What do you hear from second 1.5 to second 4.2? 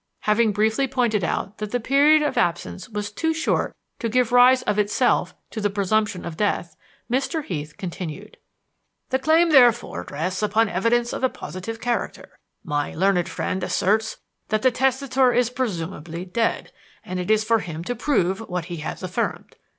that the period of absence was too short to